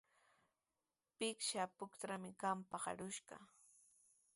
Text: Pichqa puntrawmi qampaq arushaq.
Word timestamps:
Pichqa 1.17 1.63
puntrawmi 1.77 2.31
qampaq 2.41 2.83
arushaq. 2.91 3.31